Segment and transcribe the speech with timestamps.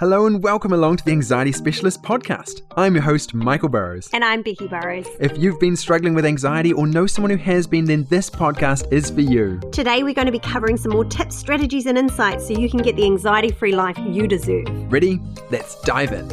[0.00, 2.62] Hello and welcome along to the Anxiety Specialist podcast.
[2.74, 4.08] I'm your host, Michael Burrows.
[4.14, 5.06] And I'm Becky Burrows.
[5.20, 8.90] If you've been struggling with anxiety or know someone who has been, then this podcast
[8.90, 9.60] is for you.
[9.72, 12.80] Today, we're going to be covering some more tips, strategies, and insights so you can
[12.80, 14.64] get the anxiety free life you deserve.
[14.90, 15.20] Ready?
[15.50, 16.32] Let's dive in.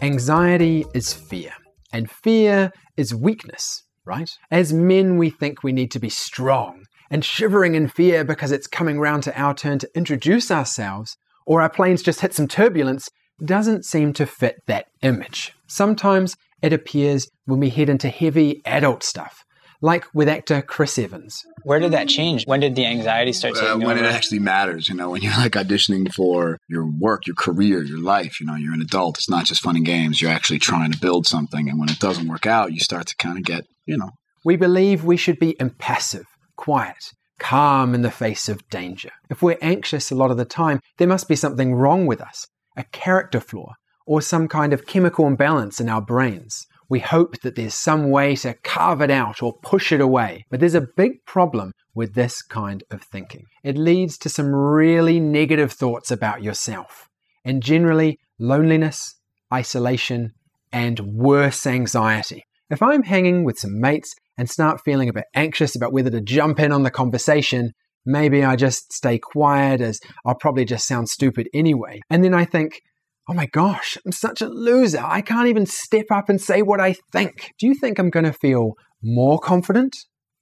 [0.00, 1.54] Anxiety is fear,
[1.92, 4.30] and fear is weakness, right?
[4.52, 8.66] As men, we think we need to be strong and shivering in fear because it's
[8.66, 11.16] coming round to our turn to introduce ourselves,
[11.46, 13.08] or our planes just hit some turbulence,
[13.44, 15.54] doesn't seem to fit that image.
[15.66, 19.44] Sometimes it appears when we head into heavy adult stuff,
[19.80, 21.44] like with actor Chris Evans.
[21.62, 22.44] Where did that change?
[22.46, 25.36] When did the anxiety start Uh, taking when it actually matters, you know, when you're
[25.36, 29.18] like auditioning for your work, your career, your life, you know, you're an adult.
[29.18, 30.20] It's not just fun and games.
[30.20, 31.68] You're actually trying to build something.
[31.68, 34.10] And when it doesn't work out, you start to kind of get, you know,
[34.44, 36.26] We believe we should be impassive,
[36.58, 39.10] quiet, calm in the face of danger.
[39.30, 42.46] If we're anxious a lot of the time, there must be something wrong with us,
[42.76, 43.72] a character flaw,
[44.04, 46.66] or some kind of chemical imbalance in our brains.
[46.90, 50.46] We hope that there's some way to carve it out or push it away.
[50.50, 53.44] But there's a big problem with this kind of thinking.
[53.62, 57.08] It leads to some really negative thoughts about yourself,
[57.44, 59.14] and generally loneliness,
[59.52, 60.32] isolation,
[60.72, 62.44] and worse anxiety.
[62.70, 66.20] If I'm hanging with some mates and start feeling a bit anxious about whether to
[66.20, 67.72] jump in on the conversation,
[68.06, 72.00] maybe I just stay quiet as I'll probably just sound stupid anyway.
[72.08, 72.80] And then I think,
[73.28, 75.02] oh my gosh, I'm such a loser.
[75.04, 77.52] I can't even step up and say what I think.
[77.58, 79.94] Do you think I'm going to feel more confident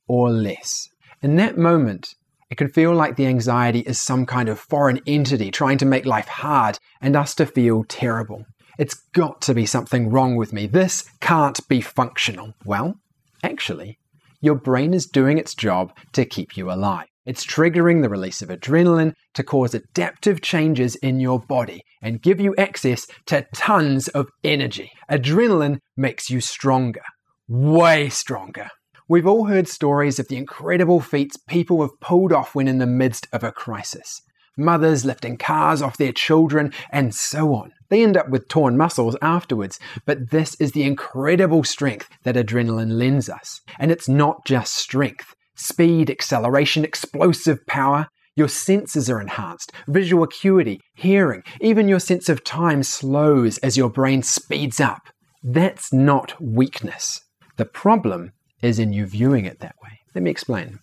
[0.06, 0.88] or less?
[1.22, 2.06] In that moment,
[2.50, 6.06] it can feel like the anxiety is some kind of foreign entity trying to make
[6.06, 8.44] life hard and us to feel terrible.
[8.78, 10.66] It's got to be something wrong with me.
[10.66, 12.54] This can't be functional.
[12.64, 13.00] Well,
[13.42, 13.98] actually,
[14.40, 17.06] your brain is doing its job to keep you alive.
[17.24, 22.40] It's triggering the release of adrenaline to cause adaptive changes in your body and give
[22.40, 24.92] you access to tons of energy.
[25.10, 27.02] Adrenaline makes you stronger,
[27.48, 28.68] way stronger.
[29.08, 32.86] We've all heard stories of the incredible feats people have pulled off when in the
[32.86, 34.20] midst of a crisis.
[34.56, 37.72] Mothers lifting cars off their children, and so on.
[37.88, 42.92] They end up with torn muscles afterwards, but this is the incredible strength that adrenaline
[42.92, 43.60] lends us.
[43.78, 48.08] And it's not just strength speed, acceleration, explosive power.
[48.36, 53.88] Your senses are enhanced, visual acuity, hearing, even your sense of time slows as your
[53.88, 55.00] brain speeds up.
[55.42, 57.20] That's not weakness.
[57.56, 58.32] The problem
[58.62, 59.98] is in you viewing it that way.
[60.14, 60.78] Let me explain.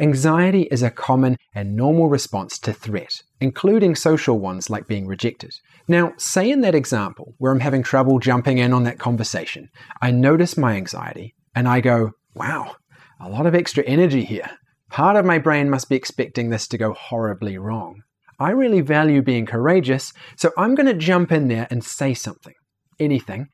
[0.00, 3.10] Anxiety is a common and normal response to threat,
[3.40, 5.50] including social ones like being rejected.
[5.88, 9.68] Now, say in that example where I'm having trouble jumping in on that conversation,
[10.00, 12.76] I notice my anxiety and I go, wow,
[13.20, 14.48] a lot of extra energy here.
[14.88, 18.02] Part of my brain must be expecting this to go horribly wrong.
[18.38, 22.54] I really value being courageous, so I'm going to jump in there and say something,
[23.00, 23.48] anything,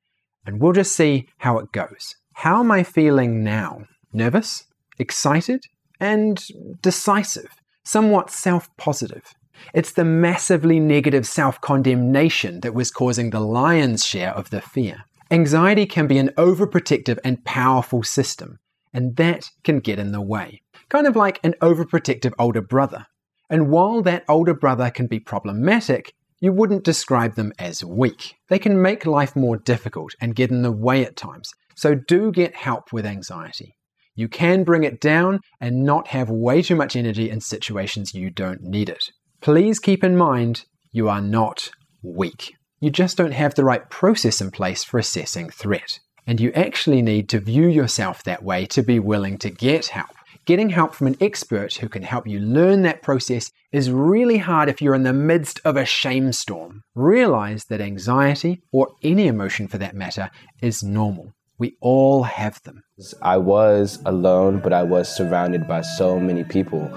[0.45, 2.17] and we'll just see how it goes.
[2.35, 3.85] How am I feeling now?
[4.13, 4.65] Nervous?
[4.99, 5.63] Excited?
[6.01, 6.43] And
[6.83, 7.51] decisive?
[7.85, 9.35] Somewhat self positive?
[9.73, 15.05] It's the massively negative self condemnation that was causing the lion's share of the fear.
[15.31, 18.59] Anxiety can be an overprotective and powerful system,
[18.93, 20.63] and that can get in the way.
[20.89, 23.07] Kind of like an overprotective older brother.
[23.49, 28.35] And while that older brother can be problematic, you wouldn't describe them as weak.
[28.49, 32.31] They can make life more difficult and get in the way at times, so do
[32.31, 33.77] get help with anxiety.
[34.15, 38.31] You can bring it down and not have way too much energy in situations you
[38.31, 39.11] don't need it.
[39.41, 41.71] Please keep in mind you are not
[42.03, 42.55] weak.
[42.81, 45.99] You just don't have the right process in place for assessing threat.
[46.27, 50.11] And you actually need to view yourself that way to be willing to get help.
[50.47, 54.69] Getting help from an expert who can help you learn that process is really hard
[54.69, 56.83] if you're in the midst of a shame storm.
[56.95, 61.33] Realize that anxiety, or any emotion for that matter, is normal.
[61.59, 62.83] We all have them.
[63.23, 66.91] I was alone, but I was surrounded by so many people.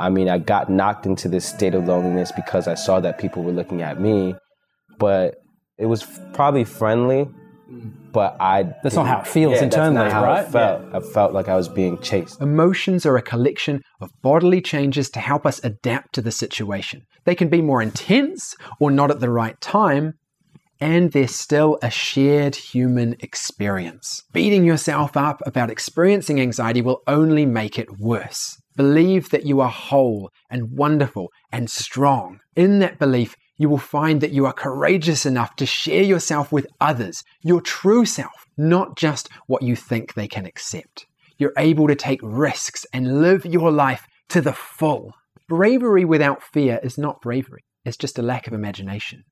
[0.00, 3.42] I mean, I got knocked into this state of loneliness because I saw that people
[3.42, 4.34] were looking at me,
[4.98, 5.36] but
[5.76, 7.28] it was probably friendly.
[8.12, 10.46] But I That's not how it feels yeah, internally, that's not how right?
[10.46, 10.94] It felt.
[10.94, 12.40] I felt like I was being chased.
[12.40, 17.02] Emotions are a collection of bodily changes to help us adapt to the situation.
[17.26, 20.14] They can be more intense or not at the right time,
[20.80, 24.22] and they're still a shared human experience.
[24.32, 28.60] Beating yourself up about experiencing anxiety will only make it worse.
[28.76, 32.38] Believe that you are whole and wonderful and strong.
[32.54, 36.68] In that belief, you will find that you are courageous enough to share yourself with
[36.80, 41.06] others, your true self, not just what you think they can accept.
[41.38, 45.12] You're able to take risks and live your life to the full.
[45.48, 49.24] Bravery without fear is not bravery, it's just a lack of imagination.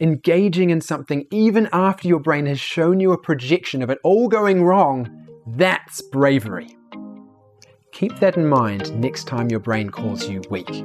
[0.00, 4.26] Engaging in something even after your brain has shown you a projection of it all
[4.28, 5.08] going wrong,
[5.46, 6.76] that's bravery.
[7.92, 10.84] Keep that in mind next time your brain calls you weak.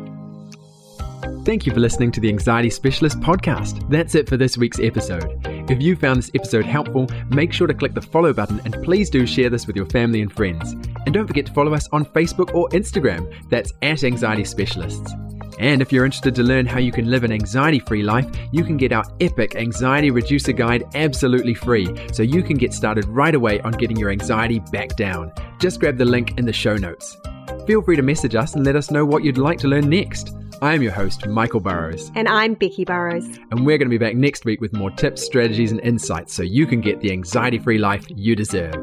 [1.43, 3.89] Thank you for listening to the Anxiety Specialist podcast.
[3.89, 5.41] That's it for this week's episode.
[5.71, 9.09] If you found this episode helpful, make sure to click the follow button and please
[9.09, 10.73] do share this with your family and friends.
[11.05, 13.33] And don't forget to follow us on Facebook or Instagram.
[13.49, 15.11] That's at Anxiety Specialists.
[15.59, 18.63] And if you're interested to learn how you can live an anxiety free life, you
[18.63, 23.35] can get our epic anxiety reducer guide absolutely free so you can get started right
[23.35, 25.31] away on getting your anxiety back down.
[25.59, 27.17] Just grab the link in the show notes.
[27.67, 30.33] Feel free to message us and let us know what you'd like to learn next.
[30.61, 32.11] I am your host, Michael Burrows.
[32.15, 33.25] And I'm Becky Burrows.
[33.51, 36.43] And we're going to be back next week with more tips, strategies, and insights so
[36.43, 38.75] you can get the anxiety free life you deserve.